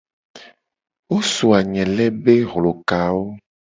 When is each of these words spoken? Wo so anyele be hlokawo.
Wo 1.09 1.17
so 1.31 1.45
anyele 1.57 2.05
be 2.23 2.33
hlokawo. 2.51 3.23